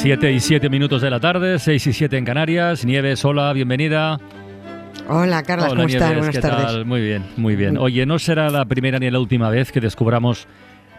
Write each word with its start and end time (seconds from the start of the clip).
Siete 0.00 0.30
y 0.30 0.38
siete 0.38 0.70
minutos 0.70 1.02
de 1.02 1.10
la 1.10 1.18
tarde, 1.18 1.58
seis 1.58 1.84
y 1.88 1.92
siete 1.92 2.16
en 2.16 2.24
Canarias. 2.24 2.84
Nieves, 2.84 3.24
hola, 3.24 3.52
bienvenida. 3.52 4.20
Hola, 5.08 5.42
Carla, 5.42 5.66
¿cómo 5.66 5.82
estás? 5.82 6.14
Buenas 6.14 6.36
¿qué 6.36 6.40
tardes. 6.40 6.66
Tal? 6.66 6.86
Muy 6.86 7.00
bien, 7.00 7.24
muy 7.36 7.56
bien. 7.56 7.76
Oye, 7.76 8.06
no 8.06 8.20
será 8.20 8.48
la 8.48 8.64
primera 8.64 9.00
ni 9.00 9.10
la 9.10 9.18
última 9.18 9.50
vez 9.50 9.72
que 9.72 9.80
descubramos 9.80 10.46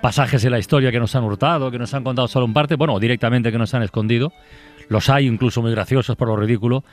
pasajes 0.02 0.42
de 0.42 0.50
la 0.50 0.60
historia 0.60 0.92
que 0.92 1.00
nos 1.00 1.16
han 1.16 1.24
hurtado, 1.24 1.72
que 1.72 1.80
nos 1.80 1.94
han 1.94 2.04
contado 2.04 2.28
solo 2.28 2.46
en 2.46 2.52
parte, 2.52 2.76
bueno, 2.76 3.00
directamente 3.00 3.54
que 3.54 3.58
nos 3.58 3.74
han 3.74 3.84
escondido. 3.84 4.34
Los 4.90 5.10
hay 5.10 5.28
incluso 5.28 5.62
muy 5.62 5.72
graciosos 5.72 6.18
por 6.18 6.28
lo 6.28 6.36
ridículo. 6.36 6.84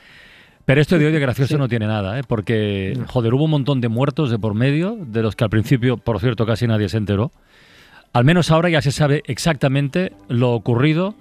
Pero 0.65 0.80
esto 0.80 1.01
de 1.01 1.07
hoy 1.07 1.13
de 1.13 1.19
gracioso 1.19 1.59
no 1.59 1.66
tiene 1.66 1.88
nada, 1.88 2.21
¿eh? 2.21 2.23
porque, 2.27 2.97
joder, 3.09 3.35
hubo 3.35 3.47
un 3.47 3.51
montón 3.51 3.80
de 3.80 3.88
muertos 3.88 4.30
de 4.30 4.38
por 4.38 4.55
medio, 4.55 4.97
de 4.97 5.23
los 5.23 5.35
que 5.35 5.43
al 5.43 5.51
principio, 5.51 5.97
por 5.97 6.21
cierto, 6.21 6.47
casi 6.47 6.69
nadie 6.69 6.88
se 6.88 6.99
enteró. 6.99 7.33
Al 8.13 8.25
menos 8.25 8.52
ahora 8.52 8.69
ya 8.69 8.80
se 8.80 8.93
sabe 8.93 9.25
exactamente 9.27 10.13
lo 10.29 10.52
ocurrido 10.52 11.16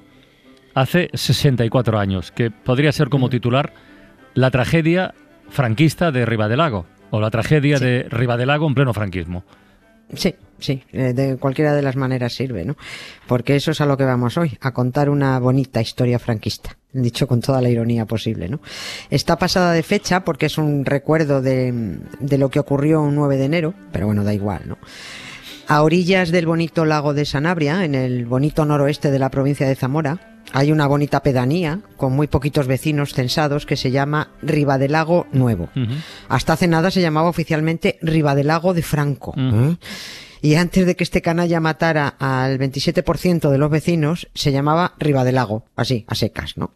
hace 0.75 1.09
64 1.13 1.97
años, 1.97 2.31
que 2.31 2.51
podría 2.51 2.91
ser 2.91 3.09
como 3.09 3.29
titular 3.29 3.73
la 4.35 4.51
tragedia 4.51 5.15
franquista 5.49 6.11
de 6.11 6.25
Ribadelago, 6.25 6.85
o 7.09 7.19
la 7.19 7.31
tragedia 7.31 7.77
Sí. 7.77 7.85
de 7.85 8.03
Ribadelago 8.09 8.67
en 8.67 8.75
pleno 8.75 8.93
franquismo. 8.93 9.43
Sí, 10.13 10.35
sí, 10.59 10.83
eh, 10.91 11.13
de 11.13 11.37
cualquiera 11.37 11.73
de 11.73 11.81
las 11.81 11.95
maneras 11.95 12.33
sirve, 12.33 12.63
¿no? 12.63 12.75
Porque 13.27 13.55
eso 13.55 13.71
es 13.71 13.81
a 13.81 13.87
lo 13.87 13.97
que 13.97 14.03
vamos 14.03 14.37
hoy, 14.37 14.55
a 14.61 14.71
contar 14.71 15.09
una 15.09 15.39
bonita 15.39 15.81
historia 15.81 16.19
franquista, 16.19 16.77
dicho 16.93 17.25
con 17.27 17.41
toda 17.41 17.59
la 17.61 17.69
ironía 17.69 18.05
posible, 18.05 18.47
¿no? 18.47 18.59
Está 19.09 19.37
pasada 19.37 19.71
de 19.73 19.81
fecha 19.81 20.23
porque 20.23 20.45
es 20.45 20.59
un 20.59 20.85
recuerdo 20.85 21.41
de, 21.41 21.97
de 22.19 22.37
lo 22.37 22.49
que 22.49 22.59
ocurrió 22.59 23.01
un 23.01 23.15
9 23.15 23.37
de 23.37 23.45
enero, 23.45 23.73
pero 23.91 24.05
bueno, 24.05 24.23
da 24.23 24.33
igual, 24.33 24.61
¿no? 24.67 24.77
A 25.67 25.81
orillas 25.81 26.29
del 26.29 26.45
bonito 26.45 26.85
lago 26.85 27.15
de 27.15 27.25
Sanabria, 27.25 27.85
en 27.85 27.95
el 27.95 28.25
bonito 28.25 28.65
noroeste 28.65 29.09
de 29.09 29.17
la 29.17 29.31
provincia 29.31 29.67
de 29.67 29.75
Zamora, 29.75 30.35
hay 30.53 30.71
una 30.71 30.85
bonita 30.85 31.23
pedanía 31.23 31.81
con 31.97 32.13
muy 32.13 32.27
poquitos 32.27 32.67
vecinos 32.67 33.13
censados 33.13 33.65
que 33.65 33.75
se 33.75 33.89
llama 33.89 34.29
Ribadelago 34.43 35.25
Nuevo. 35.31 35.69
Hasta 36.29 36.53
hace 36.53 36.67
nada 36.67 36.91
se 36.91 37.01
llamaba 37.01 37.29
oficialmente 37.29 37.97
Ribadelago 38.03 38.75
de 38.75 38.83
Franco. 38.83 39.33
¿eh? 39.35 39.75
Y 40.43 40.53
antes 40.53 40.85
de 40.85 40.95
que 40.95 41.03
este 41.03 41.23
canalla 41.23 41.59
matara 41.59 42.09
al 42.19 42.59
27% 42.59 43.49
de 43.49 43.57
los 43.57 43.71
vecinos, 43.71 44.29
se 44.35 44.51
llamaba 44.51 44.93
Ribadelago, 44.99 45.65
así, 45.75 46.05
a 46.07 46.13
secas, 46.13 46.57
¿no? 46.57 46.71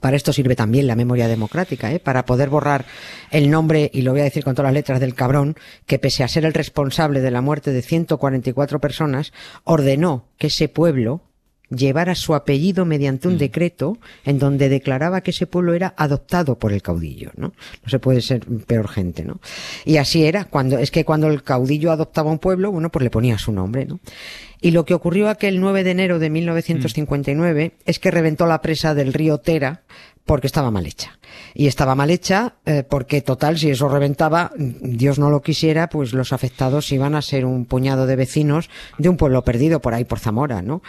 Para 0.00 0.16
esto 0.16 0.32
sirve 0.32 0.56
también 0.56 0.86
la 0.86 0.96
memoria 0.96 1.28
democrática, 1.28 1.92
¿eh? 1.92 2.00
para 2.00 2.24
poder 2.24 2.48
borrar 2.48 2.86
el 3.30 3.50
nombre, 3.50 3.90
y 3.92 4.02
lo 4.02 4.12
voy 4.12 4.20
a 4.20 4.24
decir 4.24 4.44
con 4.44 4.54
todas 4.54 4.68
las 4.68 4.74
letras 4.74 5.00
del 5.00 5.14
cabrón, 5.14 5.56
que 5.86 5.98
pese 5.98 6.24
a 6.24 6.28
ser 6.28 6.44
el 6.44 6.54
responsable 6.54 7.20
de 7.20 7.30
la 7.30 7.40
muerte 7.40 7.72
de 7.72 7.82
144 7.82 8.80
personas, 8.80 9.32
ordenó 9.64 10.28
que 10.38 10.46
ese 10.46 10.68
pueblo 10.68 11.22
llevara 11.74 12.14
su 12.14 12.34
apellido 12.34 12.84
mediante 12.84 13.28
un 13.28 13.38
decreto 13.38 13.98
en 14.24 14.38
donde 14.38 14.68
declaraba 14.68 15.20
que 15.20 15.30
ese 15.30 15.46
pueblo 15.46 15.74
era 15.74 15.94
adoptado 15.96 16.58
por 16.58 16.72
el 16.72 16.82
caudillo, 16.82 17.30
¿no? 17.36 17.52
No 17.82 17.88
se 17.88 17.98
puede 17.98 18.20
ser 18.20 18.44
peor 18.66 18.88
gente, 18.88 19.24
¿no? 19.24 19.40
Y 19.84 19.96
así 19.96 20.24
era, 20.24 20.44
cuando, 20.44 20.78
es 20.78 20.90
que 20.90 21.04
cuando 21.04 21.28
el 21.28 21.42
caudillo 21.42 21.92
adoptaba 21.92 22.30
un 22.30 22.38
pueblo, 22.38 22.70
bueno, 22.70 22.90
pues 22.90 23.02
le 23.02 23.10
ponía 23.10 23.38
su 23.38 23.52
nombre, 23.52 23.86
¿no? 23.86 24.00
Y 24.60 24.70
lo 24.70 24.84
que 24.84 24.94
ocurrió 24.94 25.28
aquel 25.28 25.60
9 25.60 25.82
de 25.82 25.90
enero 25.90 26.18
de 26.20 26.30
1959 26.30 27.72
es 27.84 27.98
que 27.98 28.12
reventó 28.12 28.46
la 28.46 28.62
presa 28.62 28.94
del 28.94 29.12
río 29.12 29.38
Tera 29.38 29.82
porque 30.24 30.46
estaba 30.46 30.70
mal 30.70 30.86
hecha. 30.86 31.18
Y 31.54 31.66
estaba 31.66 31.94
mal 31.94 32.10
hecha 32.10 32.54
eh, 32.64 32.84
porque, 32.88 33.22
total, 33.22 33.58
si 33.58 33.70
eso 33.70 33.88
reventaba, 33.88 34.52
Dios 34.56 35.18
no 35.18 35.30
lo 35.30 35.42
quisiera, 35.42 35.88
pues 35.88 36.12
los 36.12 36.32
afectados 36.32 36.92
iban 36.92 37.14
a 37.14 37.22
ser 37.22 37.44
un 37.44 37.64
puñado 37.64 38.06
de 38.06 38.16
vecinos 38.16 38.70
de 38.98 39.08
un 39.08 39.16
pueblo 39.16 39.42
perdido 39.42 39.80
por 39.80 39.94
ahí, 39.94 40.04
por 40.04 40.20
Zamora, 40.20 40.62
¿no? 40.62 40.82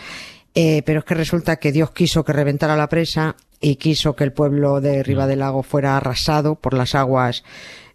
Eh, 0.56 0.84
pero 0.86 1.00
es 1.00 1.06
que 1.06 1.16
resulta 1.16 1.56
que 1.56 1.72
Dios 1.72 1.92
quiso 1.92 2.24
que 2.24 2.34
reventara 2.34 2.76
la 2.76 2.90
presa 2.90 3.36
y 3.60 3.78
quiso 3.78 4.16
que 4.16 4.24
el 4.24 4.34
pueblo 4.34 4.82
de 4.82 5.02
Riva 5.02 5.26
del 5.26 5.40
Lago 5.40 5.64
fuera 5.64 5.98
arrasado 5.98 6.56
por 6.56 6.74
las 6.74 6.96
aguas 6.96 7.44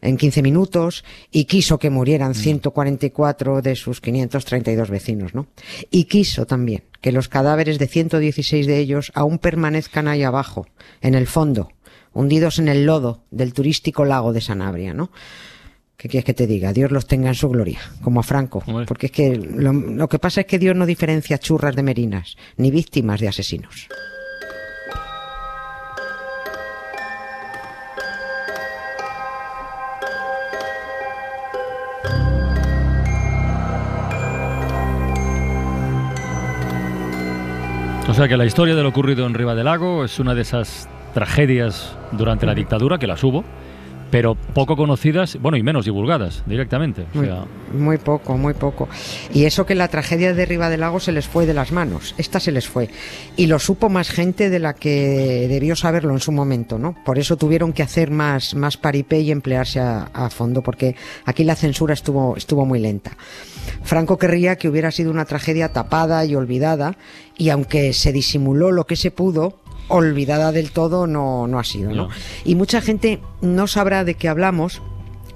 en 0.00 0.16
15 0.16 0.42
minutos 0.42 1.04
y 1.30 1.44
quiso 1.44 1.78
que 1.78 1.90
murieran 1.90 2.34
144 2.34 3.62
de 3.62 3.76
sus 3.76 4.00
532 4.00 4.90
vecinos, 4.90 5.34
¿no? 5.34 5.46
Y 5.90 6.04
quiso 6.04 6.46
también 6.46 6.84
que 7.00 7.12
los 7.12 7.28
cadáveres 7.28 7.78
de 7.78 7.86
116 7.86 8.66
de 8.66 8.78
ellos 8.78 9.12
aún 9.14 9.38
permanezcan 9.38 10.08
ahí 10.08 10.22
abajo, 10.22 10.66
en 11.00 11.14
el 11.14 11.26
fondo, 11.26 11.70
hundidos 12.12 12.58
en 12.58 12.68
el 12.68 12.86
lodo 12.86 13.24
del 13.30 13.52
turístico 13.52 14.04
lago 14.04 14.32
de 14.32 14.40
Sanabria, 14.40 14.94
¿no? 14.94 15.10
¿Qué 15.98 16.08
quieres 16.08 16.26
que 16.26 16.32
te 16.32 16.46
diga? 16.46 16.72
Dios 16.72 16.92
los 16.92 17.08
tenga 17.08 17.26
en 17.26 17.34
su 17.34 17.48
gloria, 17.48 17.80
como 18.02 18.20
a 18.20 18.22
Franco. 18.22 18.62
Hombre. 18.68 18.86
Porque 18.86 19.06
es 19.06 19.12
que 19.12 19.34
lo, 19.34 19.72
lo 19.72 20.08
que 20.08 20.20
pasa 20.20 20.42
es 20.42 20.46
que 20.46 20.60
Dios 20.60 20.76
no 20.76 20.86
diferencia 20.86 21.38
churras 21.38 21.74
de 21.74 21.82
merinas, 21.82 22.36
ni 22.56 22.70
víctimas 22.70 23.18
de 23.18 23.26
asesinos. 23.26 23.88
O 38.06 38.14
sea 38.14 38.28
que 38.28 38.36
la 38.36 38.46
historia 38.46 38.76
de 38.76 38.84
lo 38.84 38.88
ocurrido 38.90 39.26
en 39.26 39.34
Ribadelago 39.34 40.04
es 40.04 40.20
una 40.20 40.36
de 40.36 40.42
esas 40.42 40.88
tragedias 41.12 41.96
durante 42.12 42.46
la 42.46 42.54
dictadura, 42.54 42.98
que 42.98 43.08
las 43.08 43.24
hubo, 43.24 43.44
pero 44.10 44.34
poco 44.54 44.76
conocidas, 44.76 45.38
bueno, 45.40 45.56
y 45.56 45.62
menos 45.62 45.84
divulgadas 45.84 46.42
directamente. 46.46 47.06
O 47.14 47.18
Muy, 47.18 47.26
sea, 47.26 47.44
muy 47.72 47.98
poco, 47.98 48.36
muy 48.36 48.54
poco. 48.54 48.88
Y 49.32 49.44
eso 49.44 49.66
que 49.66 49.74
la 49.74 49.88
tragedia 49.88 50.34
de 50.34 50.46
Riva 50.46 50.70
del 50.70 50.80
Lago 50.80 51.00
se 51.00 51.12
les 51.12 51.26
fue 51.26 51.46
de 51.46 51.54
las 51.54 51.72
manos. 51.72 52.14
Esta 52.18 52.40
se 52.40 52.52
les 52.52 52.66
fue. 52.68 52.88
Y 53.36 53.46
lo 53.46 53.58
supo 53.58 53.88
más 53.88 54.10
gente 54.10 54.50
de 54.50 54.58
la 54.58 54.74
que 54.74 55.46
debió 55.48 55.76
saberlo 55.76 56.12
en 56.12 56.20
su 56.20 56.32
momento, 56.32 56.78
¿no? 56.78 56.96
Por 57.04 57.18
eso 57.18 57.36
tuvieron 57.36 57.72
que 57.72 57.82
hacer 57.82 58.10
más, 58.10 58.54
más 58.54 58.76
paripé 58.76 59.20
y 59.20 59.30
emplearse 59.30 59.80
a, 59.80 60.10
a 60.12 60.30
fondo, 60.30 60.62
porque 60.62 60.96
aquí 61.24 61.44
la 61.44 61.54
censura 61.54 61.94
estuvo, 61.94 62.36
estuvo 62.36 62.64
muy 62.64 62.80
lenta. 62.80 63.16
Franco 63.82 64.18
querría 64.18 64.56
que 64.56 64.68
hubiera 64.68 64.90
sido 64.90 65.10
una 65.10 65.24
tragedia 65.24 65.72
tapada 65.72 66.24
y 66.24 66.34
olvidada, 66.34 66.96
y 67.36 67.50
aunque 67.50 67.92
se 67.92 68.12
disimuló 68.12 68.72
lo 68.72 68.86
que 68.86 68.96
se 68.96 69.10
pudo, 69.10 69.60
olvidada 69.88 70.52
del 70.52 70.70
todo 70.70 71.06
no, 71.06 71.46
no 71.46 71.58
ha 71.58 71.64
sido, 71.64 71.90
¿no? 71.90 72.04
No. 72.04 72.08
Y 72.44 72.54
mucha 72.54 72.80
gente 72.80 73.20
no 73.40 73.66
sabrá 73.66 74.04
de 74.04 74.14
qué 74.14 74.28
hablamos. 74.28 74.80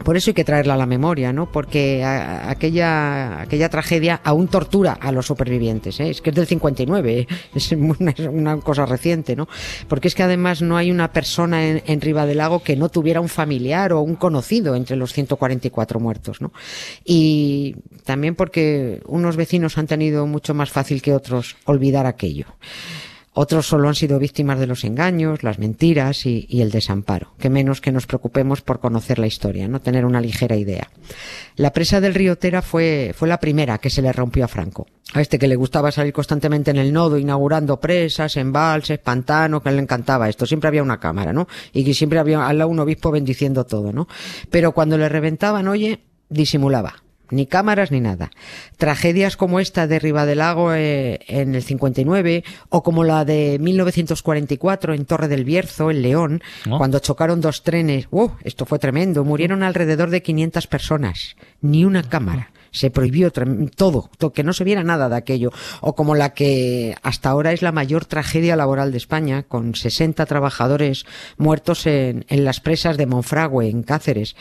Por 0.05 0.17
eso 0.17 0.31
hay 0.31 0.35
que 0.35 0.43
traerla 0.43 0.75
a 0.75 0.77
la 0.77 0.87
memoria, 0.87 1.33
¿no? 1.33 1.53
Porque 1.53 2.03
a- 2.03 2.51
aquella, 2.51 3.41
aquella 3.41 3.69
tragedia 3.69 4.21
aún 4.25 4.49
tortura 4.49 4.95
a 5.01 5.13
los 5.13 5.27
supervivientes, 5.27 6.01
¿eh? 6.01 6.11
Es 6.11 6.21
que 6.21 6.31
es 6.31 6.37
del 6.37 6.49
59, 6.49 7.21
¿eh? 7.21 7.27
es 7.55 7.71
una, 7.71 8.11
es 8.11 8.27
una 8.27 8.57
cosa 8.59 8.85
reciente, 8.85 9.37
¿no? 9.37 9.47
Porque 9.87 10.09
es 10.09 10.17
que 10.17 10.25
además 10.25 10.61
no 10.61 10.77
hay 10.77 10.91
una 10.91 11.13
persona 11.13 11.65
en, 11.69 11.85
en 11.87 12.01
Riva 12.01 12.27
del 12.27 12.39
Lago 12.39 12.65
que 12.65 12.75
no 12.75 12.89
tuviera 12.89 13.21
un 13.21 13.29
familiar 13.29 13.93
o 13.93 14.01
un 14.01 14.17
conocido 14.17 14.75
entre 14.75 14.97
los 14.97 15.13
144 15.13 16.01
muertos, 16.01 16.41
¿no? 16.41 16.53
Y 17.05 17.77
también 18.05 18.35
porque 18.35 19.03
unos 19.07 19.37
vecinos 19.37 19.79
han 19.79 19.87
tenido 19.87 20.27
mucho 20.27 20.53
más 20.53 20.71
fácil 20.71 21.01
que 21.01 21.13
otros 21.15 21.55
olvidar 21.65 22.07
aquello. 22.07 22.47
Otros 23.35 23.67
solo 23.67 23.89
han 23.89 23.95
sido 23.95 24.19
víctimas 24.19 24.59
de 24.59 24.67
los 24.67 24.85
engaños, 24.85 25.43
las 25.43 25.59
mentiras 25.59 26.27
y, 26.27 26.47
el 26.61 26.71
desamparo. 26.71 27.33
Que 27.39 27.49
menos 27.49 27.81
que 27.81 27.91
nos 27.91 28.07
preocupemos 28.07 28.61
por 28.61 28.79
conocer 28.79 29.19
la 29.19 29.27
historia, 29.27 29.69
no 29.69 29.81
tener 29.81 30.05
una 30.05 30.21
ligera 30.21 30.55
idea. 30.55 30.91
La 31.57 31.73
presa 31.73 32.03
del 32.03 32.15
río 32.15 32.37
Tera 32.37 32.61
fue, 32.61 33.15
fue 33.17 33.29
la 33.29 33.41
primera 33.41 33.79
que 33.79 33.89
se 33.89 34.03
le 34.03 34.13
rompió 34.13 34.45
a 34.45 34.49
Franco. 34.49 34.87
A 35.15 35.23
este 35.23 35.39
que 35.39 35.49
le 35.49 35.57
gustaba 35.57 35.91
salir 35.91 36.13
constantemente 36.13 36.71
en 36.71 36.77
el 36.77 36.93
nodo, 36.93 37.17
inaugurando 37.17 37.81
presas, 37.81 38.37
embalses, 38.37 38.99
pantanos, 38.99 39.63
que 39.63 39.71
le 39.71 39.81
encantaba 39.81 40.29
esto. 40.29 40.45
Siempre 40.45 40.69
había 40.69 40.83
una 40.83 41.01
cámara, 41.01 41.33
¿no? 41.33 41.49
Y 41.73 41.85
que 41.85 41.95
siempre 41.95 42.19
había 42.19 42.47
al 42.47 42.59
lado 42.59 42.71
un 42.71 42.81
obispo 42.81 43.11
bendiciendo 43.11 43.65
todo, 43.65 43.93
¿no? 43.93 44.09
Pero 44.51 44.73
cuando 44.73 44.99
le 44.99 45.09
reventaban, 45.09 45.69
oye, 45.69 46.01
disimulaba 46.29 47.03
ni 47.33 47.47
cámaras 47.47 47.91
ni 47.91 48.01
nada. 48.01 48.31
Tragedias 48.77 49.37
como 49.37 49.59
esta 49.59 49.87
de 49.87 49.99
Ribadelago 49.99 50.75
eh, 50.75 51.21
en 51.27 51.55
el 51.55 51.63
59 51.63 52.45
o 52.69 52.83
como 52.83 53.05
la 53.05 53.25
de 53.25 53.59
1944 53.61 54.95
en 54.95 55.07
Torre 55.07 55.29
del 55.29 55.45
Bierzo, 55.45 55.91
en 55.91 56.03
León, 56.03 56.43
¿No? 56.67 56.79
cuando 56.79 56.99
chocaron 56.99 57.41
dos 57.41 57.63
trenes. 57.63 58.07
¡Uh! 58.11 58.31
Esto 58.45 58.67
fue 58.67 58.79
tremendo. 58.79 59.25
Murieron 59.25 59.63
alrededor 59.63 60.11
de 60.11 60.23
500 60.23 60.67
personas. 60.67 61.37
Ni 61.61 61.85
una 61.85 62.03
cámara. 62.03 62.51
Se 62.71 62.91
prohibió 62.91 63.31
todo, 63.31 64.11
que 64.33 64.43
no 64.43 64.55
se 64.55 64.65
viera 64.65 64.83
nada 64.83 65.11
de 65.11 65.17
aquello. 65.17 65.51
O 65.83 65.95
como 65.95 66.15
la 66.15 66.33
que 66.33 66.97
hasta 67.03 67.29
ahora 67.29 67.53
es 67.53 67.61
la 67.61 67.71
mayor 67.71 68.07
tragedia 68.07 68.57
laboral 68.57 68.93
de 68.93 68.97
España, 68.97 69.43
con 69.43 69.75
60 69.75 70.25
trabajadores 70.25 71.05
muertos 71.37 71.87
en, 71.87 72.25
en 72.29 72.45
las 72.47 72.61
presas 72.61 72.97
de 72.97 73.05
Monfragüe, 73.05 73.69
en 73.69 73.83
Cáceres 73.83 74.37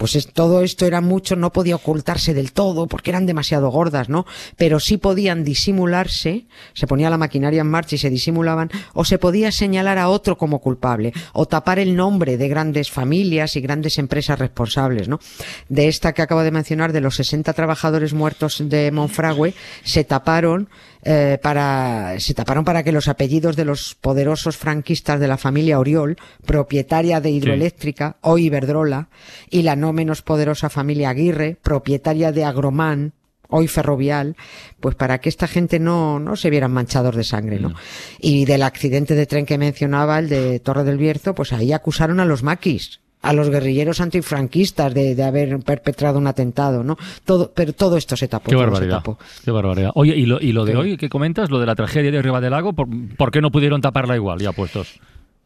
pues 0.00 0.16
es, 0.16 0.32
todo 0.32 0.62
esto 0.62 0.86
era 0.86 1.02
mucho, 1.02 1.36
no 1.36 1.52
podía 1.52 1.76
ocultarse 1.76 2.32
del 2.32 2.52
todo 2.52 2.86
porque 2.86 3.10
eran 3.10 3.26
demasiado 3.26 3.68
gordas, 3.68 4.08
¿no? 4.08 4.24
Pero 4.56 4.80
sí 4.80 4.96
podían 4.96 5.44
disimularse, 5.44 6.46
se 6.72 6.86
ponía 6.86 7.10
la 7.10 7.18
maquinaria 7.18 7.60
en 7.60 7.66
marcha 7.66 7.96
y 7.96 7.98
se 7.98 8.08
disimulaban, 8.08 8.70
o 8.94 9.04
se 9.04 9.18
podía 9.18 9.52
señalar 9.52 9.98
a 9.98 10.08
otro 10.08 10.38
como 10.38 10.60
culpable, 10.60 11.12
o 11.34 11.44
tapar 11.44 11.78
el 11.78 11.96
nombre 11.96 12.38
de 12.38 12.48
grandes 12.48 12.90
familias 12.90 13.56
y 13.56 13.60
grandes 13.60 13.98
empresas 13.98 14.38
responsables, 14.38 15.06
¿no? 15.06 15.20
De 15.68 15.88
esta 15.88 16.14
que 16.14 16.22
acabo 16.22 16.44
de 16.44 16.50
mencionar, 16.50 16.94
de 16.94 17.02
los 17.02 17.16
60 17.16 17.52
trabajadores 17.52 18.14
muertos 18.14 18.62
de 18.70 18.90
Monfragüe, 18.92 19.52
se 19.84 20.04
taparon 20.04 20.70
eh, 21.02 21.38
para, 21.42 22.18
se 22.18 22.34
taparon 22.34 22.64
para 22.64 22.82
que 22.82 22.92
los 22.92 23.08
apellidos 23.08 23.56
de 23.56 23.64
los 23.64 23.94
poderosos 23.94 24.56
franquistas 24.56 25.20
de 25.20 25.28
la 25.28 25.38
familia 25.38 25.78
Oriol, 25.78 26.16
propietaria 26.44 27.20
de 27.20 27.30
Hidroeléctrica, 27.30 28.16
o 28.20 28.38
Iberdrola, 28.38 29.08
y 29.48 29.62
la 29.62 29.76
no 29.76 29.92
menos 29.92 30.22
poderosa 30.22 30.68
familia 30.68 31.10
Aguirre, 31.10 31.56
propietaria 31.62 32.32
de 32.32 32.44
Agromán, 32.44 33.12
hoy 33.48 33.66
ferrovial, 33.66 34.36
pues 34.78 34.94
para 34.94 35.20
que 35.20 35.28
esta 35.28 35.48
gente 35.48 35.78
no, 35.78 36.20
no 36.20 36.36
se 36.36 36.50
vieran 36.50 36.72
manchados 36.72 37.16
de 37.16 37.24
sangre, 37.24 37.58
¿no? 37.58 37.74
Y 38.20 38.44
del 38.44 38.62
accidente 38.62 39.14
de 39.14 39.26
tren 39.26 39.44
que 39.44 39.58
mencionaba, 39.58 40.20
el 40.20 40.28
de 40.28 40.60
Torre 40.60 40.84
del 40.84 40.98
Bierzo, 40.98 41.34
pues 41.34 41.52
ahí 41.52 41.72
acusaron 41.72 42.20
a 42.20 42.24
los 42.24 42.42
maquis 42.42 43.00
a 43.22 43.32
los 43.32 43.50
guerrilleros 43.50 44.00
antifranquistas 44.00 44.94
de, 44.94 45.14
de, 45.14 45.22
haber 45.22 45.58
perpetrado 45.60 46.18
un 46.18 46.26
atentado, 46.26 46.82
¿no? 46.82 46.96
Todo, 47.24 47.52
pero 47.54 47.72
todo 47.72 47.96
esto 47.96 48.16
se 48.16 48.28
tapó. 48.28 48.50
Qué 48.50 48.56
barbaridad. 48.56 49.02
Qué 49.44 49.50
barbaridad. 49.50 49.90
Oye, 49.94 50.16
¿y 50.16 50.26
lo, 50.26 50.40
y 50.40 50.52
lo 50.52 50.64
de 50.64 50.76
hoy 50.76 50.96
qué 50.96 51.08
comentas? 51.08 51.50
Lo 51.50 51.60
de 51.60 51.66
la 51.66 51.74
tragedia 51.74 52.10
de 52.10 52.22
Riva 52.22 52.40
del 52.40 52.50
Lago, 52.50 52.72
¿por, 52.72 52.88
¿por 53.16 53.30
qué 53.30 53.40
no 53.40 53.50
pudieron 53.50 53.80
taparla 53.80 54.16
igual, 54.16 54.40
ya 54.40 54.52
puestos? 54.52 55.00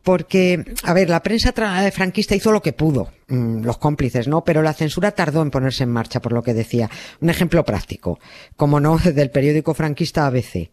Porque, 0.04 0.62
a 0.82 0.92
ver, 0.92 1.08
la 1.08 1.22
prensa 1.22 1.54
eh, 1.56 1.90
franquista 1.90 2.36
hizo 2.36 2.52
lo 2.52 2.60
que 2.60 2.74
pudo, 2.74 3.10
mm, 3.28 3.64
los 3.64 3.78
cómplices, 3.78 4.28
¿no? 4.28 4.44
Pero 4.44 4.62
la 4.62 4.74
censura 4.74 5.12
tardó 5.12 5.40
en 5.40 5.50
ponerse 5.50 5.82
en 5.82 5.90
marcha, 5.90 6.20
por 6.20 6.32
lo 6.32 6.42
que 6.42 6.52
decía. 6.52 6.90
Un 7.22 7.30
ejemplo 7.30 7.64
práctico, 7.64 8.20
como 8.54 8.80
no, 8.80 8.98
del 9.04 9.30
periódico 9.30 9.72
franquista 9.72 10.26
ABC. 10.26 10.68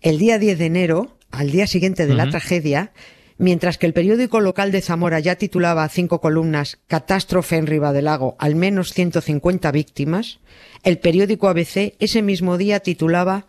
El 0.00 0.18
día 0.18 0.38
10 0.38 0.58
de 0.58 0.66
enero, 0.66 1.16
al 1.32 1.50
día 1.50 1.66
siguiente 1.66 2.06
de 2.06 2.14
la 2.14 2.30
tragedia, 2.30 2.92
Mientras 3.38 3.78
que 3.78 3.86
el 3.86 3.92
periódico 3.92 4.40
local 4.40 4.72
de 4.72 4.80
Zamora 4.80 5.20
ya 5.20 5.36
titulaba 5.36 5.88
cinco 5.88 6.20
columnas 6.20 6.78
Catástrofe 6.88 7.56
en 7.56 7.66
Lago, 8.02 8.34
al 8.40 8.56
menos 8.56 8.92
150 8.92 9.70
víctimas, 9.70 10.40
el 10.82 10.98
periódico 10.98 11.48
ABC 11.48 11.94
ese 12.00 12.20
mismo 12.20 12.58
día 12.58 12.80
titulaba 12.80 13.46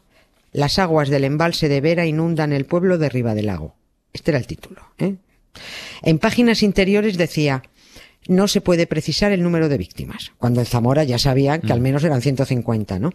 Las 0.51 0.77
aguas 0.77 1.09
del 1.09 1.23
embalse 1.23 1.69
de 1.69 1.81
Vera 1.81 2.05
inundan 2.05 2.53
el 2.53 2.65
pueblo 2.65 2.99
de 2.99 3.09
Lago. 3.41 3.75
Este 4.13 4.29
era 4.29 4.37
el 4.37 4.45
título. 4.45 4.81
¿eh? 4.99 5.15
En 6.03 6.19
páginas 6.19 6.61
interiores 6.61 7.17
decía 7.17 7.63
no 8.29 8.47
se 8.47 8.61
puede 8.61 8.85
precisar 8.85 9.31
el 9.31 9.41
número 9.41 9.67
de 9.69 9.77
víctimas, 9.77 10.31
cuando 10.37 10.61
en 10.61 10.67
Zamora 10.67 11.03
ya 11.03 11.17
sabían 11.17 11.61
que 11.61 11.73
al 11.73 11.79
mm. 11.79 11.83
menos 11.83 12.03
eran 12.03 12.21
150, 12.21 12.99
¿no? 12.99 13.11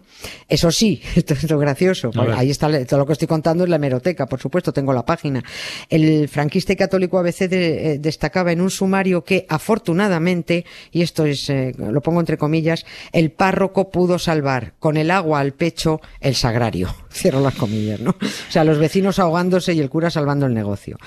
Eso 0.47 0.71
sí, 0.71 1.01
esto 1.15 1.33
es 1.33 1.49
lo 1.49 1.57
gracioso, 1.57 2.11
ahí 2.35 2.51
está 2.51 2.85
todo 2.85 2.99
lo 2.99 3.05
que 3.05 3.13
estoy 3.13 3.27
contando 3.27 3.63
es 3.63 3.69
la 3.69 3.77
hemeroteca, 3.77 4.25
por 4.25 4.39
supuesto, 4.41 4.73
tengo 4.73 4.91
la 4.91 5.05
página. 5.05 5.43
El 5.89 6.27
franquista 6.27 6.73
y 6.73 6.75
católico 6.75 7.17
ABC 7.17 7.41
eh, 7.43 7.97
destacaba 7.99 8.51
en 8.51 8.59
un 8.59 8.69
sumario 8.69 9.23
que 9.23 9.45
afortunadamente, 9.47 10.65
y 10.91 11.01
esto 11.01 11.25
es, 11.25 11.49
eh, 11.49 11.73
lo 11.77 12.01
pongo 12.01 12.19
entre 12.19 12.37
comillas, 12.37 12.85
el 13.13 13.31
párroco 13.31 13.89
pudo 13.89 14.19
salvar 14.19 14.73
con 14.79 14.97
el 14.97 15.11
agua 15.11 15.39
al 15.39 15.53
pecho 15.53 16.01
el 16.19 16.35
sagrario. 16.35 16.93
Cierro 17.15 17.39
las 17.39 17.55
comillas, 17.55 17.99
¿no? 17.99 18.11
O 18.11 18.51
sea, 18.51 18.65
los 18.65 18.77
vecinos 18.77 19.19
ahogándose 19.19 19.73
y 19.73 19.79
el 19.79 19.89
cura 19.89 20.09
salvando 20.09 20.45
el 20.45 20.53
negocio. 20.53 20.97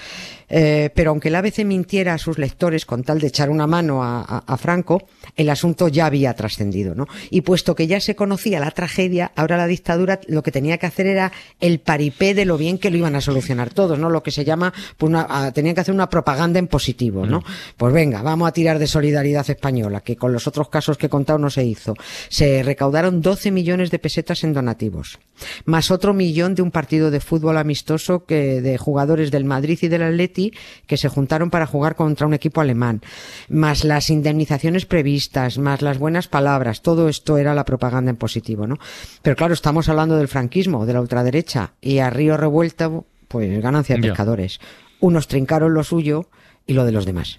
Eh, 0.49 0.91
pero 0.95 1.11
aunque 1.11 1.29
el 1.29 1.35
ABC 1.35 1.65
mintiera 1.65 2.15
a 2.15 2.19
sus 2.19 2.39
lectores 2.39 2.87
con 2.87 3.03
tal 3.03 3.21
de 3.21 3.27
echar 3.27 3.51
una 3.51 3.67
mano 3.67 4.03
a, 4.03 4.57
Franco, 4.57 5.03
el 5.37 5.51
asunto 5.51 5.89
ya 5.89 6.07
había 6.07 6.35
trascendido, 6.35 6.95
¿no? 6.95 7.07
Y 7.31 7.43
puesto 7.43 7.75
que 7.75 7.87
ya 7.87 8.01
se 8.01 8.17
conocía 8.17 8.59
la 8.59 8.71
tragedia, 8.71 9.31
ahora 9.37 9.57
la 9.57 9.67
dictadura 9.67 10.21
lo 10.27 10.43
que 10.43 10.51
tenía 10.51 10.79
que 10.79 10.87
hacer 10.87 11.07
era 11.07 11.33
el 11.61 11.81
paripé 11.81 12.35
de 12.35 12.45
lo 12.45 12.57
bien 12.57 12.79
que 12.79 12.91
lo 12.91 12.97
iban 12.97 13.15
a 13.15 13.21
solucionar 13.21 13.71
todos, 13.71 13.99
¿no? 13.99 14.11
Lo 14.11 14.23
que 14.23 14.31
se 14.31 14.45
llama, 14.45 14.73
pues 14.97 15.11
una, 15.11 15.53
tenían 15.53 15.75
que 15.75 15.83
hacer 15.83 15.95
una 15.95 16.09
propaganda 16.09 16.59
en 16.59 16.67
positivo, 16.67 17.27
¿no? 17.27 17.43
Pues 17.77 17.93
venga, 17.93 18.23
vamos 18.23 18.49
a 18.49 18.53
tirar 18.53 18.79
de 18.79 18.87
solidaridad 18.87 19.49
española, 19.49 20.01
que 20.01 20.17
con 20.17 20.33
los 20.33 20.47
otros 20.47 20.69
casos 20.69 20.97
que 20.97 21.07
he 21.07 21.11
contado 21.11 21.39
no 21.39 21.51
se 21.51 21.65
hizo. 21.65 21.95
Se 22.29 22.63
recaudaron 22.63 23.21
12 23.21 23.51
millones 23.51 23.91
de 23.91 23.99
pesetas 23.99 24.43
en 24.45 24.55
donativos, 24.55 25.19
más 25.67 25.91
otro 25.99 26.15
millón 26.15 26.55
de 26.55 26.63
un 26.63 26.71
partido 26.71 27.11
de 27.11 27.19
fútbol 27.19 27.59
amistoso 27.59 28.25
que 28.25 28.61
de 28.61 28.79
jugadores 28.79 29.33
del 29.33 29.45
Madrid 29.45 29.77
y 29.83 29.89
del 29.89 30.05
Atleti 30.05 30.53
que 30.87 30.97
se 30.97 31.09
juntaron 31.09 31.51
para 31.51 31.67
jugar 31.67 31.97
contra 31.97 32.25
un 32.25 32.35
equipo 32.35 32.61
alemán, 32.61 33.03
más 33.49 33.83
las 33.83 34.11
indemnizaciones 34.11 34.87
previstas, 34.87 35.59
más 35.59 35.83
las 35.83 35.99
buenas 35.99 36.29
palabras, 36.29 36.83
todo 36.83 37.09
esto 37.09 37.37
era 37.37 37.53
la 37.53 37.65
propaganda 37.65 38.11
en 38.11 38.17
positivo, 38.17 38.69
¿no? 38.69 38.79
Pero 39.23 39.35
claro, 39.35 39.55
estamos 39.55 39.89
hablando 39.89 40.17
del 40.17 40.29
franquismo, 40.29 40.87
de 40.87 40.93
la 40.93 41.01
ultraderecha, 41.01 41.73
y 41.81 41.99
a 41.99 42.11
río 42.11 42.37
revuelto, 42.37 43.05
pues 43.27 43.61
ganancia 43.61 43.97
de 43.97 44.03
pescadores. 44.03 44.61
Unos 45.01 45.27
trincaron 45.27 45.75
lo 45.75 45.83
suyo 45.83 46.29
y 46.65 46.75
lo 46.75 46.85
de 46.85 46.93
los 46.93 47.07
demás. 47.07 47.37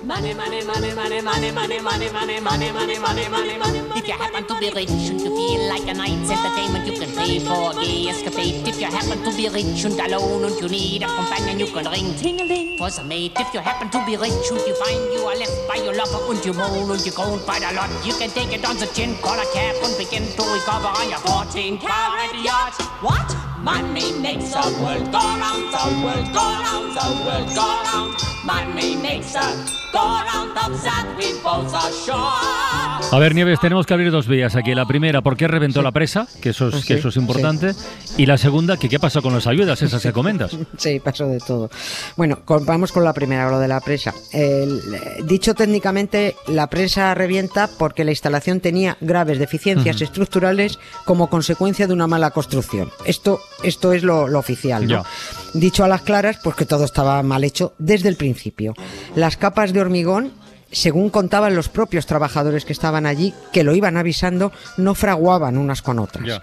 If 4.00 4.07
you 4.07 4.13
happen 4.13 4.45
to 4.48 4.57
be 4.60 4.69
rich 4.71 4.89
and 4.89 5.19
you 5.19 5.36
feel 5.36 5.68
like 5.68 5.88
a 5.88 5.94
night's 5.94 6.31
entertainment, 6.31 6.88
you 6.88 6.98
can 6.98 7.12
pay 7.16 7.39
for 7.39 7.71
a 7.71 7.74
gay 7.75 8.07
escapade. 8.07 8.66
If 8.66 8.80
you 8.80 8.88
happen 8.88 9.21
to 9.24 9.36
be 9.36 9.50
rich 9.50 9.83
and 9.83 10.00
alone 10.00 10.45
and 10.45 10.56
you 10.62 10.69
need 10.69 11.04
a 11.04 11.07
companion, 11.07 11.60
you 11.60 11.68
can 11.68 11.86
ring 11.92 12.16
ting-a-ling 12.16 12.77
for 12.77 12.89
some 12.89 13.10
mate. 13.10 13.33
If 13.36 13.54
you 13.54 13.60
happen 13.60 13.89
to 13.89 14.06
be 14.06 14.16
rich 14.16 14.48
and 14.50 14.62
you 14.66 14.75
find 14.75 15.12
you 15.12 15.27
are 15.27 15.36
left 15.36 15.68
by 15.68 15.75
your 15.75 15.94
lover 15.94 16.31
and 16.31 16.45
you 16.45 16.54
moan 16.54 16.89
and 16.89 17.06
you 17.06 17.12
groan 17.12 17.39
quite 17.39 17.63
a 17.63 17.74
lot, 17.75 17.89
you 18.06 18.13
can 18.13 18.30
take 18.30 18.54
it 18.54 18.63
on 18.63 18.77
the 18.77 18.88
chin, 18.88 19.16
call 19.18 19.38
a 19.38 19.45
cab 19.54 19.75
and 19.83 19.98
begin 19.98 20.24
to 20.24 20.44
recover 20.56 20.88
on 20.88 21.10
your 21.10 21.19
14 21.19 21.77
carat 21.80 22.33
yacht. 22.44 22.80
What? 23.01 23.49
Money 23.63 24.13
makes 24.21 24.51
the 24.51 24.61
world 24.81 25.11
go 25.11 25.19
round, 25.19 25.73
the 25.73 26.03
world 26.03 26.33
go 26.33 26.39
round, 26.39 26.95
the 26.95 27.25
world 27.25 27.56
go 27.56 27.67
round. 27.91 28.15
Money 28.45 28.95
makes 28.95 29.33
the 29.33 29.79
go 29.91 30.00
round 30.00 30.57
of 30.57 30.81
that 30.83 31.06
we 31.17 31.33
both 31.44 31.73
are 31.73 31.91
sure. 31.91 32.69
A 33.11 33.17
ver, 33.17 33.33
Nieves, 33.33 33.59
tenemos 33.59 33.88
que 33.88 33.94
abrir 33.94 34.11
dos 34.11 34.27
vías 34.27 34.56
aquí. 34.56 34.75
La 34.75 34.85
primera, 34.85 35.21
¿por 35.21 35.35
qué 35.35 35.47
reventó 35.47 35.81
la 35.81 35.91
presa? 35.91 36.27
Que 36.41 36.50
eso 36.50 36.67
es, 36.67 36.85
que 36.85 36.95
eso 36.95 37.09
es 37.09 37.15
importante. 37.15 37.73
Y 38.17 38.27
la 38.27 38.38
segunda, 38.38 38.77
que 38.77 38.88
qué 38.88 39.00
pasó 39.00 39.21
con 39.21 39.33
las 39.33 39.47
ayudas, 39.47 39.81
esas 39.81 40.01
que 40.01 40.13
comentas. 40.13 40.56
Sí, 40.77 41.00
pasó 41.00 41.27
de 41.27 41.39
todo. 41.39 41.69
Bueno, 42.15 42.39
vamos 42.47 42.91
con 42.91 43.03
la 43.03 43.11
primera, 43.11 43.50
lo 43.50 43.59
de 43.59 43.67
la 43.67 43.81
presa. 43.81 44.13
El, 44.31 44.81
dicho 45.25 45.54
técnicamente, 45.54 46.35
la 46.47 46.68
presa 46.68 47.13
revienta 47.16 47.68
porque 47.68 48.06
la 48.06 48.11
instalación 48.11 48.59
tenía 48.61 48.97
graves 49.01 49.39
deficiencias 49.39 50.01
estructurales 50.01 50.80
como 51.06 51.30
consecuencia 51.30 51.87
de 51.87 51.94
una 51.94 52.07
mala 52.07 52.31
construcción. 52.31 52.92
Esto, 53.06 53.42
esto 53.63 53.94
es 53.94 54.04
lo, 54.04 54.25
oficial, 54.37 54.87
¿no? 54.87 55.04
Dicho 55.54 55.83
a 55.83 55.87
las 55.87 56.01
claras, 56.01 56.37
pues 56.44 56.56
que 56.56 56.66
todo 56.66 56.85
estaba 56.85 57.21
mal 57.23 57.44
hecho 57.44 57.73
desde 57.78 58.09
el 58.09 58.16
principio. 58.16 58.73
Las 59.16 59.37
capas 59.37 59.73
de 59.73 59.81
hormigón 59.81 60.33
según 60.71 61.09
contaban 61.09 61.56
los 61.56 61.69
propios 61.69 62.06
trabajadores 62.06 62.66
que 62.66 62.73
estaban 62.73 63.06
allí, 63.06 63.33
que 63.51 63.63
lo 63.63 63.73
iban 63.73 63.97
avisando, 63.97 64.51
no 64.78 64.95
fraguaban 64.95 65.57
unas 65.57 65.81
con 65.81 65.99
otras. 65.99 66.39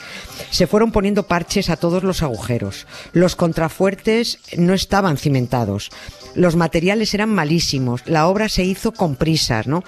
Se 0.50 0.66
fueron 0.66 0.92
poniendo 0.92 1.24
parches 1.24 1.70
a 1.70 1.76
todos 1.76 2.02
los 2.02 2.22
agujeros. 2.22 2.86
Los 3.12 3.36
contrafuertes 3.36 4.38
no 4.56 4.74
estaban 4.74 5.16
cimentados. 5.16 5.90
Los 6.34 6.56
materiales 6.56 7.14
eran 7.14 7.30
malísimos. 7.30 8.02
La 8.06 8.26
obra 8.26 8.48
se 8.48 8.64
hizo 8.64 8.92
con 8.92 9.16
prisas, 9.16 9.66
¿no? 9.66 9.84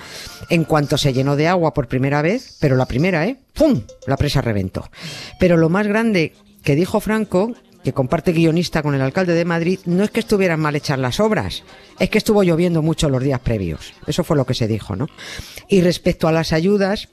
En 0.49 0.64
cuanto 0.64 0.97
se 0.99 1.12
llenó 1.12 1.37
de 1.37 1.49
agua 1.49 1.75
por 1.75 1.88
primera 1.88 2.23
vez, 2.23 2.56
pero 2.61 2.76
la 2.76 2.87
primera, 2.87 3.26
¿eh? 3.26 3.37
¡Pum! 3.54 3.82
La 4.06 4.16
presa 4.16 4.40
reventó. 4.40 4.88
Pero 5.38 5.56
lo 5.56 5.68
más 5.68 5.87
grande 5.87 6.32
que 6.62 6.77
dijo 6.77 7.00
Franco 7.00 7.55
que 7.85 7.93
comparte 7.93 8.33
guionista 8.33 8.83
con 8.83 8.95
el 8.95 9.00
alcalde 9.00 9.35
de 9.35 9.45
Madrid, 9.45 9.79
no 9.85 10.05
es 10.05 10.11
que 10.11 10.21
estuvieran 10.21 10.61
mal 10.61 10.77
hechas 10.77 10.99
las 10.99 11.21
obras, 11.21 11.62
es 11.99 12.11
que 12.11 12.19
estuvo 12.19 12.43
lloviendo 12.43 12.83
mucho 12.83 13.09
los 13.09 13.23
días 13.23 13.41
previos. 13.41 13.95
Eso 14.07 14.25
fue 14.25 14.37
lo 14.37 14.47
que 14.47 14.55
se 14.55 14.67
dijo, 14.67 14.97
¿no? 14.97 15.07
Y 15.69 15.81
respecto 15.81 16.29
a 16.29 16.33
las 16.33 16.53
ayudas, 16.53 17.09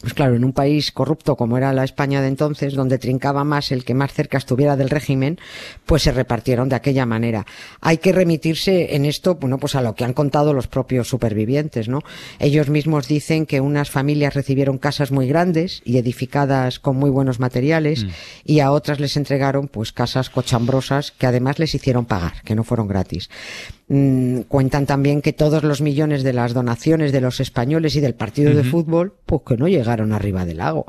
pues 0.00 0.14
claro, 0.14 0.36
en 0.36 0.44
un 0.44 0.52
país 0.52 0.92
corrupto 0.92 1.36
como 1.36 1.56
era 1.58 1.72
la 1.72 1.84
España 1.84 2.22
de 2.22 2.28
entonces, 2.28 2.74
donde 2.74 2.98
trincaba 2.98 3.44
más 3.44 3.72
el 3.72 3.84
que 3.84 3.94
más 3.94 4.12
cerca 4.12 4.38
estuviera 4.38 4.76
del 4.76 4.90
régimen, 4.90 5.38
pues 5.86 6.02
se 6.02 6.12
repartieron 6.12 6.68
de 6.68 6.76
aquella 6.76 7.04
manera. 7.04 7.46
Hay 7.80 7.98
que 7.98 8.12
remitirse 8.12 8.94
en 8.94 9.04
esto, 9.04 9.34
bueno, 9.36 9.58
pues 9.58 9.74
a 9.74 9.82
lo 9.82 9.94
que 9.94 10.04
han 10.04 10.12
contado 10.12 10.54
los 10.54 10.68
propios 10.68 11.08
supervivientes, 11.08 11.88
¿no? 11.88 12.00
Ellos 12.38 12.68
mismos 12.68 13.08
dicen 13.08 13.44
que 13.46 13.60
unas 13.60 13.90
familias 13.90 14.34
recibieron 14.34 14.78
casas 14.78 15.10
muy 15.10 15.26
grandes 15.26 15.82
y 15.84 15.98
edificadas 15.98 16.78
con 16.78 16.96
muy 16.96 17.10
buenos 17.10 17.40
materiales 17.40 18.04
mm. 18.04 18.08
y 18.44 18.60
a 18.60 18.70
otras 18.70 19.00
les 19.00 19.16
entregaron 19.16 19.68
pues 19.68 19.92
casas 19.92 20.30
cochambrosas 20.30 21.10
que 21.10 21.26
además 21.26 21.58
les 21.58 21.74
hicieron 21.74 22.04
pagar, 22.04 22.42
que 22.42 22.54
no 22.54 22.62
fueron 22.62 22.86
gratis. 22.86 23.28
Mm, 23.88 24.40
cuentan 24.48 24.84
también 24.84 25.22
que 25.22 25.32
todos 25.32 25.62
los 25.62 25.80
millones 25.80 26.22
de 26.22 26.34
las 26.34 26.52
donaciones 26.52 27.10
de 27.10 27.22
los 27.22 27.40
españoles 27.40 27.96
y 27.96 28.00
del 28.00 28.14
partido 28.14 28.54
de 28.54 28.62
fútbol, 28.64 29.14
pues 29.24 29.42
que 29.46 29.56
no 29.56 29.66
llegaron 29.66 30.12
arriba 30.12 30.44
del 30.44 30.58
lago. 30.58 30.86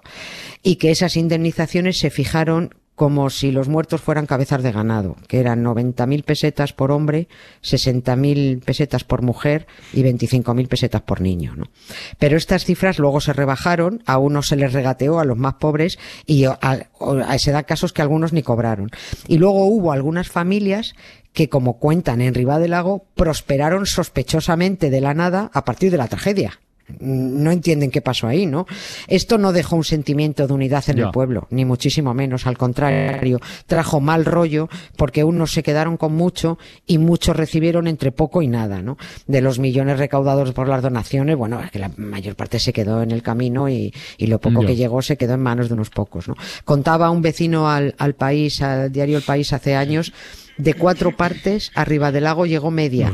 Y 0.64 0.76
que 0.76 0.92
esas 0.92 1.16
indemnizaciones 1.16 1.98
se 1.98 2.10
fijaron 2.10 2.72
como 3.00 3.30
si 3.30 3.54
los 3.54 3.70
muertos 3.70 4.02
fueran 4.02 4.26
cabezas 4.26 4.62
de 4.62 4.74
ganado, 4.74 5.16
que 5.30 5.40
eran 5.40 5.64
90.000 5.64 6.22
pesetas 6.26 6.74
por 6.74 6.92
hombre, 6.92 7.30
60.000 7.64 8.62
pesetas 8.62 9.06
por 9.06 9.22
mujer 9.22 9.68
y 9.94 10.04
25.000 10.04 10.68
pesetas 10.68 11.02
por 11.04 11.22
niño. 11.22 11.54
¿no? 11.56 11.70
Pero 12.18 12.36
estas 12.36 12.66
cifras 12.66 13.00
luego 13.00 13.22
se 13.22 13.32
rebajaron, 13.32 14.04
a 14.06 14.18
unos 14.18 14.50
se 14.50 14.58
les 14.58 14.74
regateó, 14.74 15.20
a 15.20 15.24
los 15.24 15.38
más 15.38 15.54
pobres, 15.54 15.98
y 16.26 16.44
a, 16.44 16.60
a, 16.60 17.38
se 17.38 17.54
da 17.54 17.64
casos 17.64 17.94
que 17.94 18.02
algunos 18.02 18.34
ni 18.34 18.44
cobraron. 18.44 18.92
Y 19.30 19.38
luego 19.38 19.64
hubo 19.64 19.94
algunas 19.94 20.28
familias 20.28 20.94
que, 21.34 21.50
como 21.50 21.78
cuentan 21.78 22.22
en 22.22 22.34
Riva 22.34 22.60
del 22.60 22.72
Lago, 22.72 23.06
prosperaron 23.16 23.86
sospechosamente 23.86 24.90
de 24.90 25.02
la 25.02 25.14
nada 25.14 25.52
a 25.54 25.66
partir 25.66 25.92
de 25.92 25.98
la 25.98 26.08
tragedia 26.08 26.60
no 27.00 27.52
entienden 27.52 27.92
qué 27.92 28.02
pasó 28.02 28.28
ahí, 28.28 28.46
¿no? 28.46 28.66
Esto 29.08 29.38
no 29.38 29.52
dejó 29.52 29.76
un 29.76 29.84
sentimiento 29.84 30.48
de 30.48 30.54
unidad 30.54 30.84
en 30.90 31.00
el 31.00 31.12
pueblo, 31.12 31.48
ni 31.52 31.66
muchísimo 31.66 32.14
menos, 32.14 32.48
al 32.48 32.58
contrario, 32.58 33.40
trajo 33.68 34.00
mal 34.00 34.26
rollo 34.26 34.70
porque 34.98 35.24
unos 35.24 35.52
se 35.52 35.64
quedaron 35.64 35.98
con 35.98 36.14
mucho 36.14 36.58
y 36.86 36.98
muchos 36.98 37.36
recibieron 37.36 37.88
entre 37.88 38.12
poco 38.12 38.42
y 38.42 38.48
nada, 38.48 38.82
¿no? 38.82 38.98
De 39.28 39.42
los 39.42 39.60
millones 39.60 40.00
recaudados 40.00 40.52
por 40.54 40.68
las 40.68 40.82
donaciones, 40.82 41.36
bueno, 41.36 41.62
es 41.62 41.72
que 41.72 41.80
la 41.80 41.92
mayor 41.98 42.36
parte 42.36 42.60
se 42.60 42.74
quedó 42.74 43.02
en 43.02 43.12
el 43.12 43.22
camino 43.22 43.70
y, 43.70 43.94
lo 44.20 44.40
poco 44.40 44.64
que 44.64 44.76
llegó 44.76 45.02
se 45.02 45.18
quedó 45.18 45.34
en 45.34 45.40
manos 45.42 45.70
de 45.70 45.74
unos 45.74 45.90
pocos, 45.90 46.28
¿no? 46.28 46.36
Contaba 46.64 47.10
un 47.10 47.24
vecino 47.24 47.70
al, 47.70 47.96
al 47.98 48.14
país, 48.14 48.62
al 48.62 48.92
diario 48.92 49.18
El 49.18 49.24
País 49.24 49.54
hace 49.54 49.76
años, 49.76 50.14
de 50.60 50.74
cuatro 50.74 51.16
partes, 51.16 51.72
arriba 51.74 52.12
del 52.12 52.26
lago 52.26 52.46
llegó 52.46 52.70
media. 52.70 53.12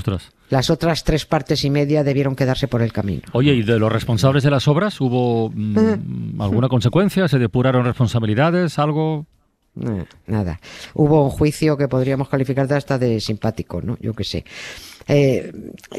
Las 0.50 0.70
otras 0.70 1.04
tres 1.04 1.26
partes 1.26 1.64
y 1.64 1.70
media 1.70 2.04
debieron 2.04 2.36
quedarse 2.36 2.68
por 2.68 2.82
el 2.82 2.92
camino. 2.92 3.22
Oye, 3.32 3.54
¿y 3.54 3.64
de 3.64 3.80
los 3.80 3.92
responsables 3.92 4.44
de 4.44 4.52
las 4.52 4.68
obras 4.68 5.00
hubo 5.00 5.50
mm, 5.54 5.78
eh. 5.78 6.00
alguna 6.40 6.68
consecuencia? 6.68 7.28
¿Se 7.28 7.40
depuraron 7.40 7.86
responsabilidades? 7.86 8.78
¿Algo? 8.78 9.26
Eh, 9.80 10.06
nada. 10.28 10.60
Hubo 10.94 11.24
un 11.24 11.30
juicio 11.30 11.78
que 11.78 11.88
podríamos 11.88 12.30
calificar 12.30 12.68
de 12.68 12.76
hasta 12.76 12.98
de 12.98 13.20
simpático, 13.20 13.82
¿no? 13.82 13.98
Yo 14.00 14.14
qué 14.14 14.24
sé. 14.24 14.46
Eh, 15.08 15.52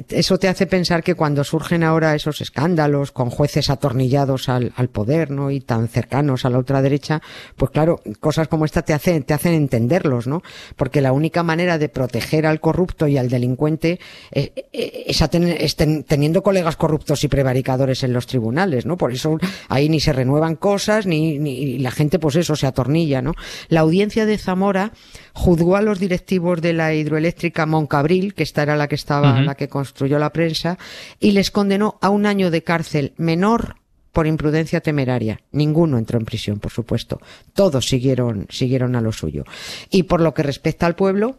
eso 0.08 0.38
te 0.38 0.48
hace 0.48 0.66
pensar 0.66 1.02
que 1.02 1.14
cuando 1.14 1.44
surgen 1.44 1.82
ahora 1.82 2.14
esos 2.14 2.40
escándalos 2.40 3.12
con 3.12 3.30
jueces 3.30 3.70
atornillados 3.70 4.48
al, 4.48 4.72
poder, 4.92 5.30
¿no? 5.30 5.50
Y 5.50 5.60
tan 5.60 5.88
cercanos 5.88 6.44
a 6.44 6.50
la 6.50 6.58
ultraderecha, 6.58 7.22
pues 7.56 7.70
claro, 7.70 8.00
cosas 8.20 8.48
como 8.48 8.64
esta 8.64 8.82
te 8.82 8.92
hacen, 8.92 9.22
te 9.22 9.34
hacen 9.34 9.54
entenderlos, 9.54 10.26
¿no? 10.26 10.42
Porque 10.76 11.00
la 11.00 11.12
única 11.12 11.42
manera 11.42 11.78
de 11.78 11.88
proteger 11.88 12.46
al 12.46 12.60
corrupto 12.60 13.06
y 13.06 13.18
al 13.18 13.28
delincuente 13.28 14.00
es, 14.30 14.50
es, 14.72 15.76
teniendo 16.06 16.42
colegas 16.42 16.76
corruptos 16.76 17.22
y 17.24 17.28
prevaricadores 17.28 18.02
en 18.02 18.12
los 18.12 18.26
tribunales, 18.26 18.86
¿no? 18.86 18.96
Por 18.96 19.12
eso 19.12 19.38
ahí 19.68 19.88
ni 19.88 20.00
se 20.00 20.12
renuevan 20.12 20.56
cosas, 20.56 21.06
ni, 21.06 21.38
ni 21.38 21.78
la 21.78 21.90
gente, 21.90 22.18
pues 22.18 22.36
eso, 22.36 22.56
se 22.56 22.66
atornilla, 22.66 23.22
¿no? 23.22 23.34
La 23.68 23.80
audiencia 23.80 24.26
de 24.26 24.38
Zamora 24.38 24.92
juzgó 25.32 25.76
a 25.76 25.82
los 25.82 25.98
directivos 25.98 26.60
de 26.60 26.72
la 26.72 26.94
hidroeléctrica 26.94 27.66
Moncabril, 27.66 28.34
que 28.34 28.42
esta 28.42 28.62
era 28.62 28.76
la 28.76 28.88
que 28.88 28.95
estaba, 28.96 29.40
la 29.40 29.54
que 29.54 29.68
construyó 29.68 30.18
la 30.18 30.32
prensa, 30.32 30.78
y 31.20 31.30
les 31.30 31.50
condenó 31.50 31.98
a 32.02 32.10
un 32.10 32.26
año 32.26 32.50
de 32.50 32.64
cárcel 32.64 33.12
menor 33.16 33.76
por 34.12 34.26
imprudencia 34.26 34.80
temeraria. 34.80 35.42
Ninguno 35.52 35.98
entró 35.98 36.18
en 36.18 36.24
prisión, 36.24 36.58
por 36.58 36.72
supuesto. 36.72 37.20
Todos 37.52 37.86
siguieron, 37.86 38.46
siguieron 38.48 38.96
a 38.96 39.02
lo 39.02 39.12
suyo. 39.12 39.44
Y 39.90 40.04
por 40.04 40.22
lo 40.22 40.32
que 40.32 40.42
respecta 40.42 40.86
al 40.86 40.96
pueblo, 40.96 41.36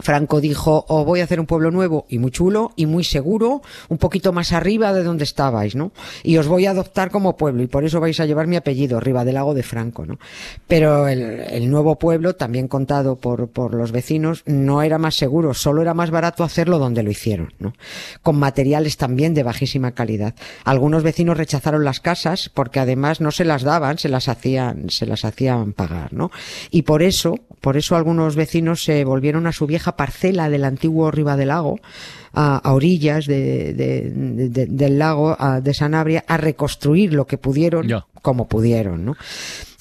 Franco 0.00 0.40
dijo, 0.40 0.84
os 0.88 1.04
voy 1.04 1.20
a 1.20 1.24
hacer 1.24 1.40
un 1.40 1.46
pueblo 1.46 1.70
nuevo 1.70 2.06
y 2.08 2.18
muy 2.18 2.30
chulo 2.30 2.72
y 2.76 2.86
muy 2.86 3.04
seguro, 3.04 3.62
un 3.88 3.98
poquito 3.98 4.32
más 4.32 4.52
arriba 4.52 4.92
de 4.92 5.02
donde 5.02 5.24
estabais, 5.24 5.74
¿no? 5.74 5.92
Y 6.22 6.36
os 6.36 6.46
voy 6.46 6.66
a 6.66 6.70
adoptar 6.70 7.10
como 7.10 7.36
pueblo 7.36 7.62
y 7.62 7.66
por 7.66 7.84
eso 7.84 8.00
vais 8.00 8.18
a 8.20 8.26
llevar 8.26 8.46
mi 8.46 8.56
apellido, 8.56 8.98
arriba 8.98 9.24
del 9.24 9.34
Lago 9.34 9.54
de 9.54 9.62
Franco, 9.62 10.06
¿no? 10.06 10.18
Pero 10.66 11.08
el, 11.08 11.70
nuevo 11.70 11.98
pueblo, 11.98 12.36
también 12.36 12.68
contado 12.68 13.16
por, 13.16 13.48
por 13.48 13.74
los 13.74 13.92
vecinos, 13.92 14.42
no 14.46 14.82
era 14.82 14.98
más 14.98 15.16
seguro, 15.16 15.54
solo 15.54 15.82
era 15.82 15.94
más 15.94 16.10
barato 16.10 16.44
hacerlo 16.44 16.78
donde 16.78 17.02
lo 17.02 17.10
hicieron, 17.10 17.52
¿no? 17.58 17.74
Con 18.22 18.38
materiales 18.38 18.96
también 18.96 19.34
de 19.34 19.42
bajísima 19.42 19.92
calidad. 19.92 20.34
Algunos 20.64 21.02
vecinos 21.02 21.36
rechazaron 21.36 21.84
las 21.84 22.00
casas 22.00 22.50
porque 22.52 22.80
además 22.80 23.20
no 23.20 23.30
se 23.30 23.44
las 23.44 23.62
daban, 23.62 23.98
se 23.98 24.08
las 24.08 24.28
hacían, 24.28 24.90
se 24.90 25.06
las 25.06 25.24
hacían 25.24 25.72
pagar, 25.72 26.12
¿no? 26.12 26.30
Y 26.70 26.82
por 26.82 27.02
eso, 27.02 27.34
por 27.60 27.76
eso 27.76 27.96
algunos 27.96 28.36
vecinos 28.36 28.82
se 28.82 29.04
volvieron 29.04 29.46
a 29.46 29.52
su 29.52 29.66
vieja 29.66 29.96
parcela 29.96 30.48
del 30.50 30.64
antiguo 30.64 31.10
Ribadelago, 31.10 31.80
a, 32.32 32.56
a 32.56 32.72
orillas 32.72 33.26
del 33.26 34.98
lago 34.98 35.36
de 35.62 35.74
Sanabria, 35.74 36.24
a 36.26 36.36
reconstruir 36.36 37.14
lo 37.14 37.26
que 37.26 37.38
pudieron 37.38 37.88
como 38.22 38.48
pudieron, 38.48 39.04
¿no? 39.04 39.16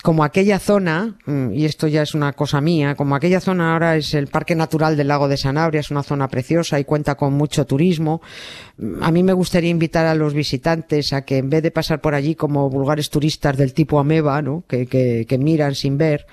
Como 0.04 0.24
aquella 0.24 0.60
zona, 0.60 1.18
mm, 1.26 1.54
y 1.54 1.66
esto 1.66 1.88
ya 1.88 2.04
es 2.04 2.14
una 2.14 2.34
cosa 2.34 2.62
mía, 2.62 2.96
como 2.96 3.16
aquella 3.16 3.42
zona 3.42 3.74
ahora 3.74 3.96
es 3.96 4.14
el 4.14 4.28
Parque 4.28 4.56
Natural 4.56 4.96
del 4.96 5.08
Lago 5.08 5.28
de 5.28 5.38
Sanabria, 5.38 5.80
es 5.80 5.90
una 5.90 6.04
zona 6.04 6.28
preciosa 6.28 6.80
y 6.80 6.86
cuenta 6.86 7.16
con 7.16 7.34
mucho 7.34 7.66
turismo, 7.66 8.22
mm, 8.78 9.04
a 9.04 9.12
mí 9.12 9.24
me 9.24 9.34
gustaría 9.34 9.72
invitar 9.72 10.06
a 10.06 10.14
los 10.14 10.36
visitantes 10.36 11.14
a 11.14 11.24
que 11.24 11.38
en 11.38 11.50
vez 11.50 11.64
de 11.64 11.72
pasar 11.72 12.00
por 12.00 12.14
allí 12.14 12.36
como 12.36 12.70
vulgares 12.70 13.10
turistas 13.10 13.58
del 13.58 13.74
tipo 13.74 14.00
ameba, 14.00 14.42
¿no? 14.42 14.64
que, 14.68 14.86
que, 14.86 15.38
miran 15.38 15.76
sin 15.76 15.98
ver, 15.98 16.28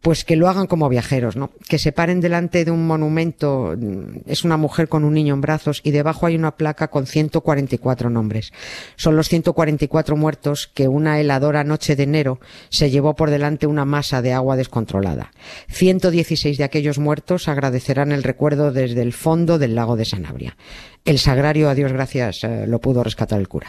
pues 0.00 0.24
que 0.24 0.36
lo 0.36 0.48
hagan 0.48 0.66
como 0.66 0.88
viajeros, 0.88 1.36
¿no? 1.36 1.50
Que 1.68 1.78
se 1.78 1.92
paren 1.92 2.20
delante 2.20 2.64
de 2.64 2.70
un 2.70 2.86
monumento, 2.86 3.74
mm, 3.76 4.30
es 4.30 4.44
una 4.44 4.56
mujer 4.56 4.88
con 4.88 5.04
un 5.04 5.14
niño 5.14 5.34
en 5.34 5.40
brazos 5.40 5.80
y 5.84 5.90
debajo 5.90 6.26
hay 6.26 6.36
una 6.36 6.52
placa 6.52 6.88
con 6.88 7.06
144 7.06 8.08
nombres. 8.08 8.52
Son 8.96 9.16
los 9.16 9.28
144 9.28 10.16
muertos 10.16 10.70
que 10.72 10.88
una 10.88 11.20
heladora 11.20 11.64
noche 11.64 11.96
de 11.96 12.04
enero 12.04 12.40
se 12.70 12.90
llevó 12.90 12.99
por 13.02 13.30
delante 13.30 13.66
una 13.66 13.84
masa 13.84 14.22
de 14.22 14.32
agua 14.32 14.56
descontrolada. 14.56 15.32
116 15.68 16.58
de 16.58 16.64
aquellos 16.64 16.98
muertos 16.98 17.48
agradecerán 17.48 18.12
el 18.12 18.22
recuerdo 18.22 18.72
desde 18.72 19.02
el 19.02 19.12
fondo 19.12 19.58
del 19.58 19.74
lago 19.74 19.96
de 19.96 20.04
Sanabria. 20.04 20.56
El 21.04 21.18
sagrario, 21.18 21.68
a 21.68 21.74
Dios 21.74 21.92
gracias, 21.92 22.44
eh, 22.44 22.66
lo 22.66 22.80
pudo 22.80 23.02
rescatar 23.02 23.40
el 23.40 23.48
cura. 23.48 23.68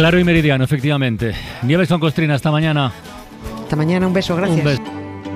Claro 0.00 0.18
y 0.18 0.24
meridiano, 0.24 0.64
efectivamente. 0.64 1.34
Nieves 1.60 1.86
con 1.90 2.00
Costrina, 2.00 2.34
hasta 2.34 2.50
mañana. 2.50 2.90
Hasta 3.60 3.76
mañana, 3.76 4.06
un 4.06 4.14
beso, 4.14 4.34
gracias. 4.34 4.80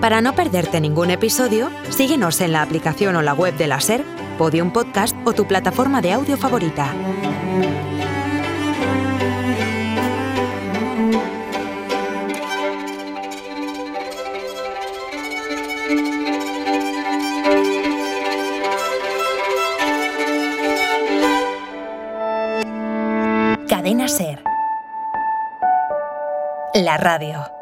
Para 0.01 0.23
no 0.23 0.35
perderte 0.35 0.81
ningún 0.81 1.11
episodio, 1.11 1.71
síguenos 1.91 2.41
en 2.41 2.53
la 2.53 2.63
aplicación 2.63 3.15
o 3.15 3.21
la 3.21 3.35
web 3.35 3.55
de 3.59 3.67
la 3.67 3.79
SER, 3.79 4.03
Podium 4.39 4.73
Podcast 4.73 5.15
o 5.27 5.35
tu 5.35 5.47
plataforma 5.47 6.01
de 6.01 6.13
audio 6.13 6.39
favorita. 6.39 6.95
La 26.75 26.97
radio. 26.97 27.54